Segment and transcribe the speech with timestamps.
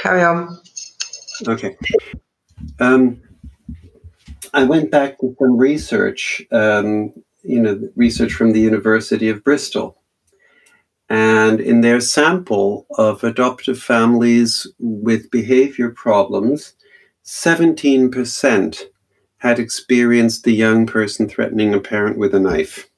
[0.00, 0.58] Carry on.
[1.46, 1.76] Okay.
[2.78, 3.20] Um,
[4.54, 9.98] I went back to some research, um, you know, research from the University of Bristol.
[11.10, 16.74] And in their sample of adoptive families with behavior problems,
[17.24, 18.82] 17%
[19.38, 22.88] had experienced the young person threatening a parent with a knife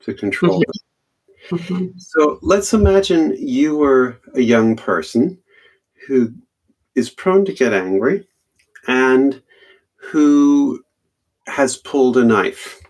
[0.00, 1.58] to control them.
[1.58, 1.98] Mm-hmm.
[1.98, 5.38] So let's imagine you were a young person
[6.06, 6.32] who
[6.94, 8.26] is prone to get angry
[8.86, 9.42] and
[9.96, 10.82] who
[11.46, 12.80] has pulled a knife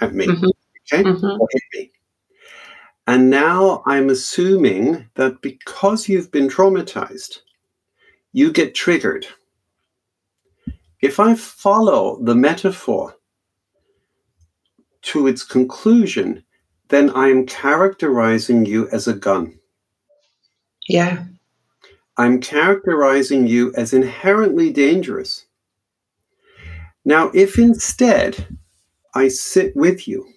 [0.00, 0.26] at me.
[0.26, 0.50] Mhm.
[0.92, 1.04] Okay?
[1.04, 1.38] Mhm.
[1.74, 1.92] Me.
[3.06, 7.40] And now I'm assuming that because you've been traumatized,
[8.32, 9.26] you get triggered.
[11.00, 13.16] If I follow the metaphor
[15.02, 16.44] to its conclusion,
[16.88, 19.58] then I'm characterizing you as a gun.
[20.88, 21.24] Yeah.
[22.20, 25.46] I'm characterizing you as inherently dangerous.
[27.02, 28.46] Now, if instead
[29.14, 30.28] I sit with you,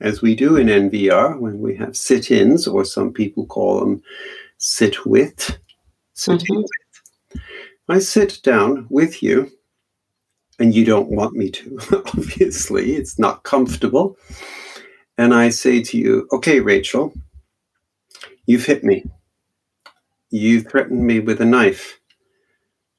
[0.00, 4.00] as we do in NVR when we have sit ins, or some people call them
[4.58, 5.58] sit with,
[6.12, 6.62] sitting Mhm.
[6.62, 7.40] with,
[7.88, 9.50] I sit down with you,
[10.60, 11.78] and you don't want me to,
[12.16, 14.16] obviously, it's not comfortable.
[15.18, 17.12] And I say to you, okay, Rachel,
[18.46, 19.04] you've hit me.
[20.34, 22.00] You threatened me with a knife.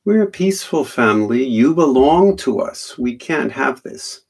[0.06, 1.44] We're a peaceful family.
[1.44, 2.98] You belong to us.
[2.98, 4.22] We can't have this.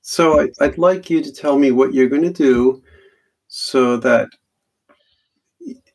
[0.00, 2.84] So I, I'd like you to tell me what you're going to do
[3.48, 4.28] so that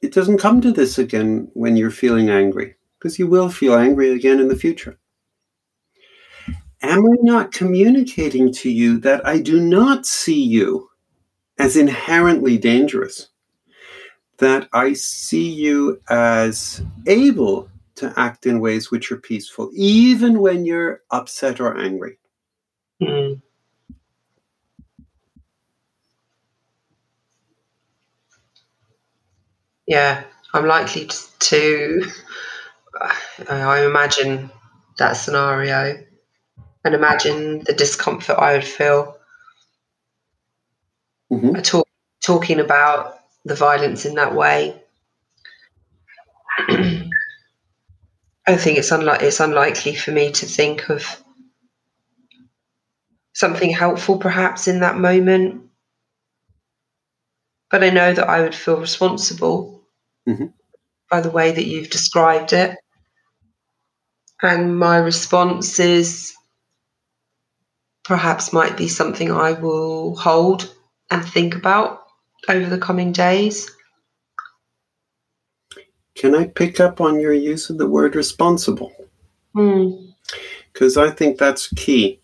[0.01, 4.09] it doesn't come to this again when you're feeling angry, because you will feel angry
[4.09, 4.99] again in the future.
[6.81, 10.89] Am I not communicating to you that I do not see you
[11.57, 13.29] as inherently dangerous?
[14.39, 20.66] That I see you as able to act in ways which are peaceful, even when
[20.66, 22.17] you're upset or angry.
[23.02, 23.41] Mm.
[29.88, 31.09] Yeah, I'm likely
[31.40, 32.06] to.
[33.50, 34.51] I imagine
[34.97, 36.03] that scenario
[36.85, 39.18] and imagine the discomfort I would feel
[41.31, 41.63] Mhm.
[41.63, 41.88] Talk,
[42.24, 44.81] talking about the violence in that way.
[48.47, 51.06] I think it's unlike it's unlikely for me to think of
[53.33, 55.63] something helpful perhaps in that moment.
[57.72, 59.83] But I know that I would feel responsible
[60.27, 60.53] Mhm.
[61.12, 62.77] by the way that you've described it.
[64.41, 66.33] And my responses
[68.03, 70.73] perhaps might be something I will hold
[71.09, 72.04] and think about
[72.50, 73.69] over the coming days.
[76.16, 78.94] Can I pick up on your use of the word responsible?
[79.53, 79.89] Hmm.
[80.72, 82.22] Because I think that's key.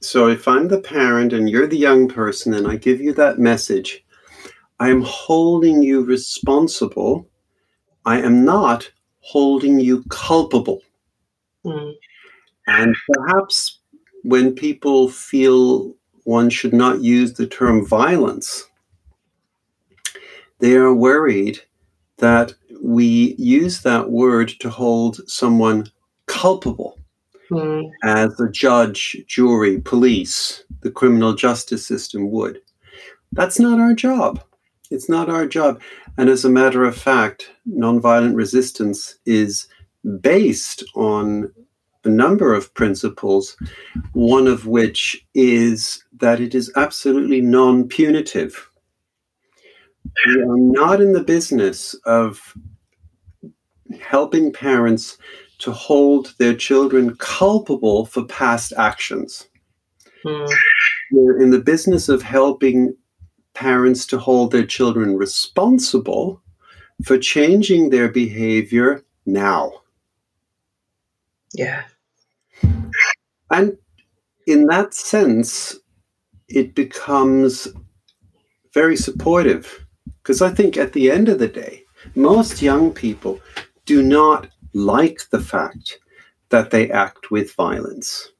[0.00, 3.38] So if I'm the parent and you're the young person and I give you that
[3.38, 4.04] message,
[4.80, 7.28] I'm holding you responsible.
[8.04, 8.90] I am not
[9.20, 10.80] holding you culpable.
[11.64, 11.90] Hmm.
[12.66, 13.78] And perhaps
[14.24, 18.68] when people feel one should not use the term violence,
[20.62, 21.60] they are worried
[22.18, 25.88] that we use that word to hold someone
[26.26, 26.98] culpable
[27.50, 27.82] Hmm.
[28.02, 32.60] as a judge, jury, police, the criminal justice system would.
[33.32, 34.40] That's not our job.
[34.90, 35.80] It's not our job.
[36.16, 39.66] And as a matter of fact, nonviolent resistance is
[40.20, 41.52] based on
[42.04, 43.56] a number of principles,
[44.12, 48.70] one of which is that it is absolutely non punitive.
[50.26, 52.54] We are not in the business of
[54.00, 55.18] helping parents
[55.58, 59.48] to hold their children culpable for past actions.
[60.24, 60.46] Hmm.
[61.12, 62.96] We're in the business of helping
[63.54, 66.42] parents to hold their children responsible
[67.04, 69.72] for changing their behavior now.
[71.52, 71.84] Yeah.
[73.50, 73.76] And
[74.46, 75.78] in that sense,
[76.48, 77.68] it becomes
[78.72, 79.81] very supportive
[80.22, 81.84] because I think at the end of the day,
[82.14, 83.40] most young people
[83.86, 85.98] do not like the fact
[86.50, 88.30] that they act with violence.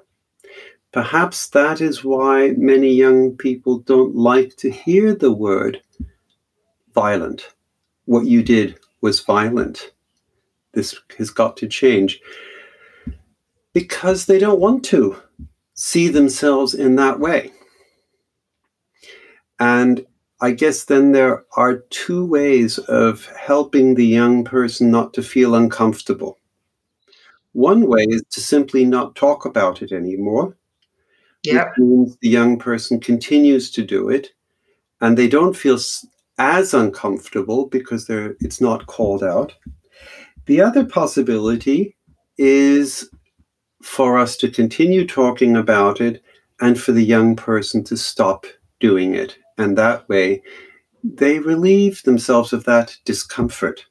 [0.93, 5.83] Perhaps that is why many young people don't like to hear the word
[6.95, 7.49] violent.
[8.05, 9.93] What you did was violent.
[10.75, 12.21] This has got to change.
[13.73, 15.17] Because they don't want to
[15.75, 17.53] see themselves in that way.
[19.59, 20.07] And
[20.43, 25.55] I guess then there are two ways of helping the young person not to feel
[25.55, 26.37] uncomfortable.
[27.53, 30.57] One way is to simply not talk about it anymore.
[31.45, 31.67] Yeah.
[31.67, 34.31] Which means the young person continues to do it
[35.01, 35.79] and they don't feel
[36.39, 39.55] as uncomfortable because they're, it's not called out.
[40.47, 41.97] The other possibility
[42.37, 43.09] is
[43.81, 46.21] for us to continue talking about it
[46.61, 48.47] and for the young person to stop
[48.81, 49.39] doing it.
[49.59, 50.43] And that way,
[51.05, 53.87] they relieve themselves of that discomfort.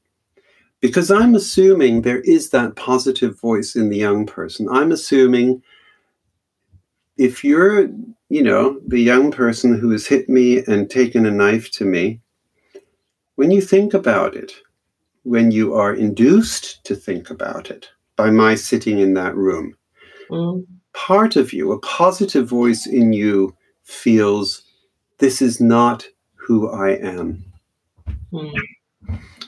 [0.80, 4.68] Because I'm assuming there is that positive voice in the young person.
[4.70, 5.62] I'm assuming
[7.18, 7.88] if you're,
[8.30, 12.20] you know, the young person who has hit me and taken a knife to me,
[13.36, 14.54] when you think about it,
[15.24, 19.76] when you are induced to think about it by my sitting in that room,
[20.32, 20.66] mm.
[20.94, 24.64] part of you, a positive voice in you, feels
[25.22, 27.46] this is not who I am.
[28.34, 28.52] Mm.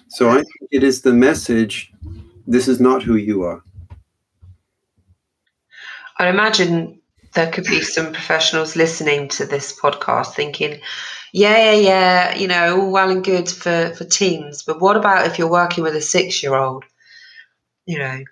[0.08, 1.92] So I think it is the message
[2.46, 3.64] this is not who you are.
[6.20, 7.02] I imagine
[7.34, 10.80] there could be some professionals listening to this podcast thinking,
[11.34, 15.26] yeah, yeah, yeah, you know, all well and good for, for teens, but what about
[15.26, 16.86] if you're working with a six year old?
[17.88, 18.24] You know,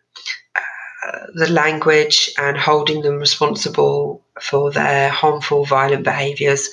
[0.56, 6.70] uh, the language and holding them responsible for their harmful, violent behaviors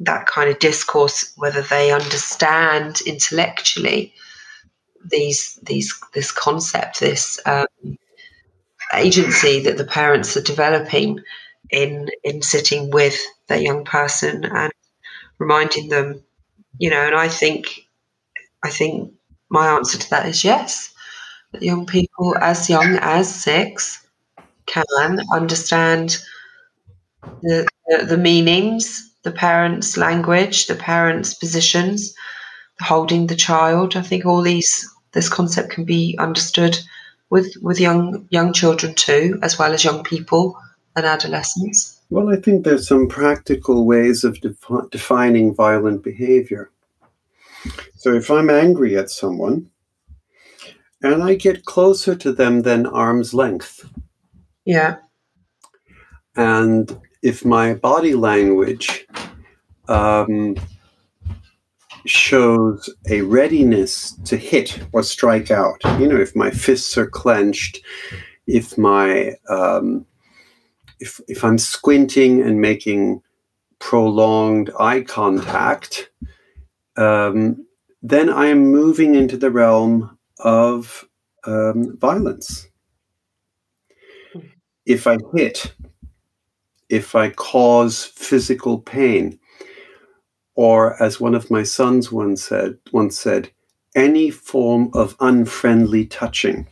[0.00, 4.12] that kind of discourse, whether they understand intellectually
[5.10, 7.66] these these this concept, this um,
[8.94, 11.20] agency that the parents are developing
[11.70, 14.72] in in sitting with their young person and
[15.38, 16.22] reminding them,
[16.78, 17.06] you know.
[17.06, 17.86] And I think
[18.64, 19.12] I think
[19.50, 20.94] my answer to that is yes.
[21.52, 24.06] That young people as young as six
[24.66, 24.84] can
[25.32, 26.18] understand
[27.42, 32.14] the, the, the meanings the parents' language, the parents' positions,
[32.80, 33.96] holding the child.
[33.96, 36.78] I think all these this concept can be understood
[37.28, 40.56] with with young young children too, as well as young people
[40.94, 42.00] and adolescents.
[42.08, 46.70] Well, I think there's some practical ways of defi- defining violent behavior.
[47.96, 49.70] So if I'm angry at someone
[51.02, 53.90] and I get closer to them than arm's length.
[54.64, 54.96] Yeah.
[56.36, 59.05] And if my body language
[59.88, 60.56] um,
[62.06, 67.80] shows a readiness to hit or strike out, you know, if my fists are clenched,
[68.46, 70.06] if my um,
[71.00, 73.22] if if I'm squinting and making
[73.78, 76.10] prolonged eye contact,
[76.96, 77.66] um,
[78.02, 81.06] then I am moving into the realm of
[81.44, 82.68] um, violence.
[84.86, 85.74] If I hit,
[86.88, 89.38] if I cause physical pain,
[90.56, 93.50] or as one of my sons once said, once said,
[93.94, 96.66] any form of unfriendly touching.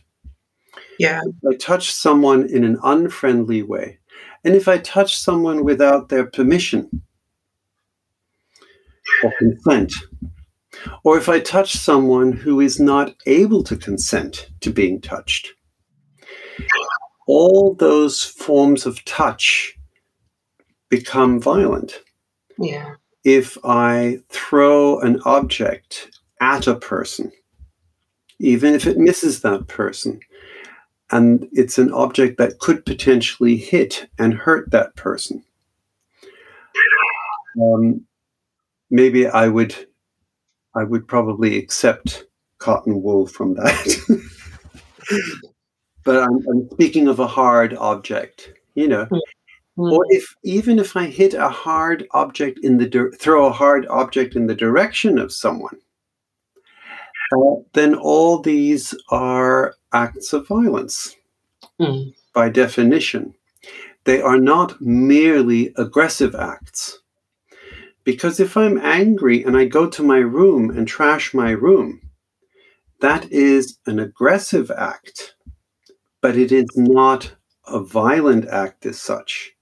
[0.99, 1.21] Yeah.
[1.25, 3.99] If I touch someone in an unfriendly way,
[4.43, 7.01] and if I touch someone without their permission
[9.23, 9.93] or consent,
[11.03, 15.53] or if I touch someone who is not able to consent to being touched,
[17.27, 19.77] all those forms of touch
[20.89, 22.01] become violent.
[22.59, 22.95] Yeah.
[23.25, 27.31] If I throw an object at a person,
[28.39, 30.19] even if it misses that person,
[31.11, 35.43] and it's an object that could potentially hit and hurt that person,
[37.61, 38.05] um,
[38.89, 39.75] maybe I would,
[40.75, 42.25] I would probably accept
[42.59, 44.21] cotton wool from that.
[46.03, 49.07] but I'm, I'm, speaking of a hard object, you know.
[49.77, 49.91] Mm.
[49.91, 53.85] Or if even if I hit a hard object in the di- throw a hard
[53.87, 55.77] object in the direction of someone,
[57.33, 61.15] uh, then all these are acts of violence
[61.79, 62.13] mm.
[62.33, 63.33] by definition.
[64.05, 66.99] They are not merely aggressive acts.
[68.05, 72.01] Because if I'm angry and I go to my room and trash my room,
[73.01, 75.35] that is an aggressive act,
[76.21, 77.35] but it is not
[77.67, 79.54] a violent act as such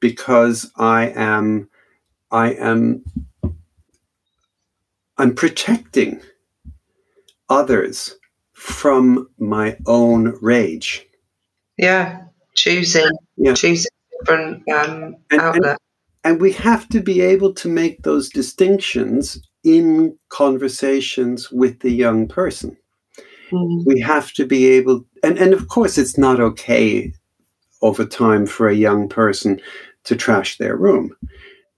[0.00, 1.68] because I am
[2.30, 3.04] I am
[5.18, 6.20] I'm protecting
[7.48, 8.16] others
[8.52, 11.06] from my own rage.
[11.76, 13.54] Yeah, choosing yeah.
[13.54, 13.90] choosing
[14.20, 15.78] different um, and, outlet.
[16.24, 21.90] And, and we have to be able to make those distinctions in conversations with the
[21.90, 22.76] young person.
[23.50, 23.84] Mm.
[23.86, 27.12] We have to be able, and, and of course, it's not okay
[27.82, 29.60] over time for a young person
[30.04, 31.16] to trash their room.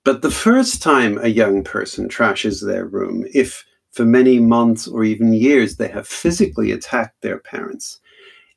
[0.05, 5.05] But the first time a young person trashes their room, if for many months or
[5.05, 8.00] even years they have physically attacked their parents,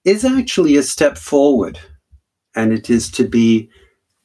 [0.05, 1.79] is actually a step forward.
[2.55, 3.69] And it is to be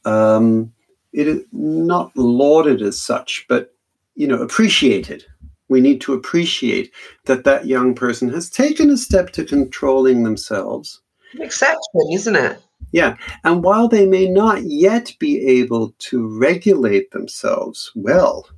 [0.05, 0.73] um,
[1.13, 3.75] it is not lauded as such, but
[4.15, 5.25] you know, appreciated.
[5.69, 6.93] We need to appreciate
[7.27, 11.01] that that young person has taken a step to controlling themselves.
[11.39, 12.61] Exception, isn't it?
[12.93, 13.17] Yeah.
[13.45, 18.49] And while they may not yet be able to regulate themselves well,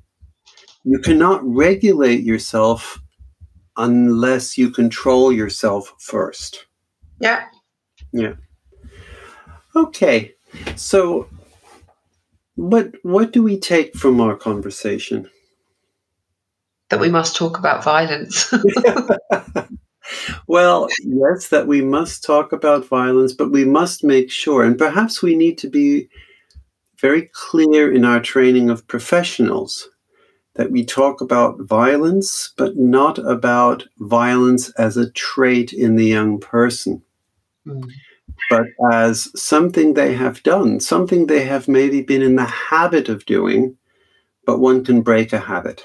[0.85, 2.99] you cannot regulate yourself
[3.77, 6.67] unless you control yourself first.
[7.21, 7.45] Yeah.
[8.13, 8.35] Yeah.
[9.77, 10.35] Okay.
[10.77, 11.29] So
[12.57, 15.31] what what do we take from our conversation?
[16.91, 18.53] That we must talk about violence.
[20.47, 25.23] well, yes, that we must talk about violence, but we must make sure, and perhaps
[25.23, 26.09] we need to be
[26.99, 29.89] very clear in our training of professionals
[30.55, 36.39] that we talk about violence, but not about violence as a trait in the young
[36.39, 37.03] person.
[37.67, 37.91] Mm
[38.53, 43.25] but as something they have done, something they have maybe been in the habit of
[43.25, 43.77] doing,
[44.45, 45.83] but one can break a habit.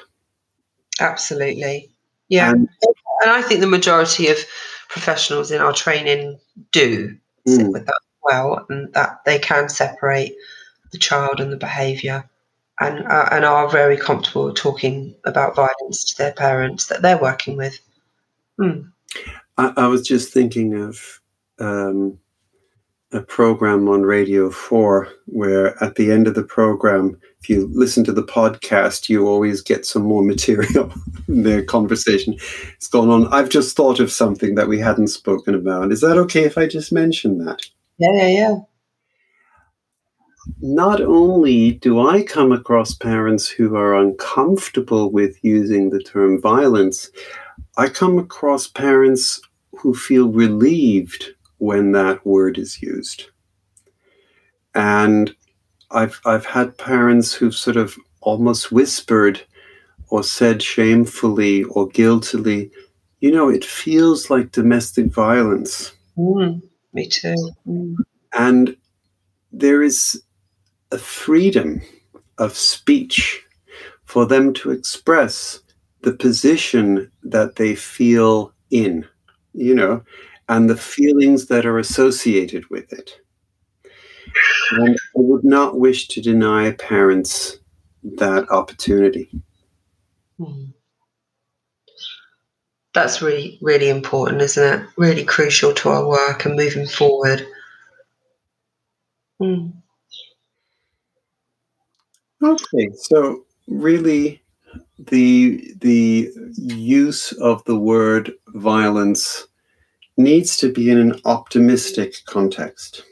[1.00, 1.90] Absolutely.
[2.28, 2.52] Yeah.
[2.52, 2.68] And,
[3.22, 4.38] and I think the majority of
[4.90, 6.40] professionals in our training
[6.72, 7.74] do sit mm.
[7.74, 10.36] with that well, and that they can separate
[10.92, 12.30] the child and the behaviour
[12.80, 17.58] and, uh, and are very comfortable talking about violence to their parents that they're working
[17.58, 17.80] with.
[18.60, 18.92] Mm.
[19.58, 21.22] I, I, was just thinking of
[21.60, 22.20] um,
[23.14, 28.04] a program on Radio 4 where at the end of the program, if you listen
[28.04, 30.92] to the podcast, you always get some more material
[31.28, 32.34] in their conversation.
[32.76, 33.28] It's gone on.
[33.34, 35.92] I've just thought of something that we hadn't spoken about.
[35.92, 37.62] Is that okay if I just mention that?
[37.98, 38.56] Yeah, yeah, yeah.
[40.62, 47.10] Not only do I come across parents who are uncomfortable with using the term violence,
[47.78, 49.42] I come across parents
[49.78, 53.26] who feel relieved when that word is used.
[54.76, 55.36] And
[55.92, 59.42] I've I've had parents who've sort of almost whispered
[60.10, 62.72] or said shamefully or guiltily,
[63.20, 65.94] you know, it feels like domestic violence.
[66.18, 66.62] Mm,
[66.94, 67.36] me too.
[67.68, 67.96] Mm.
[68.34, 68.78] And
[69.52, 70.22] there is
[70.92, 71.82] a freedom
[72.38, 73.44] of speech
[74.06, 75.60] for them to express
[76.02, 79.06] the position that they feel in,
[79.54, 80.04] you know,
[80.50, 83.20] and the feelings that are associated with it.
[84.72, 87.58] And I would not wish to deny parents
[88.04, 89.30] that opportunity.
[90.38, 90.66] Hmm.
[92.94, 94.88] That's really, really important, isn't it?
[94.98, 97.46] Really crucial to our work and moving forward.
[99.42, 99.74] Mm.
[102.44, 104.42] Okay, so really,
[104.98, 109.47] the the use of the word violence
[110.18, 113.04] needs to be in an optimistic context.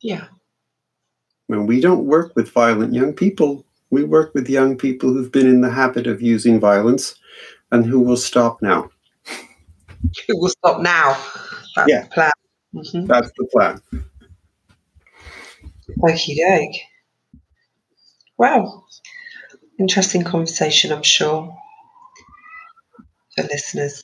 [0.00, 0.26] Yeah.
[1.46, 5.46] When we don't work with violent young people, we work with young people who've been
[5.46, 7.14] in the habit of using violence
[7.72, 8.90] and who will stop now.
[10.28, 11.16] Who will stop now?
[11.74, 12.02] That's yeah.
[12.02, 12.32] the plan.
[12.74, 13.06] Mm-hmm.
[13.06, 13.80] That's the plan.
[16.02, 16.76] Okie doke.
[18.38, 18.84] Wow.
[19.78, 21.54] Interesting conversation, I'm sure,
[23.34, 24.02] for listeners.